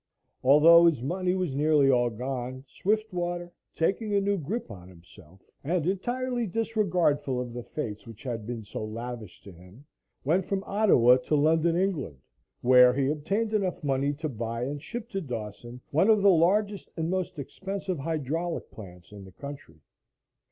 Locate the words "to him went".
9.43-10.47